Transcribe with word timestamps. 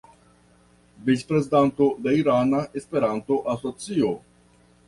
Vicprezidanto 1.09 1.91
de 2.07 2.15
Irana 2.21 2.65
Esperanto-Asocio. 2.81 4.11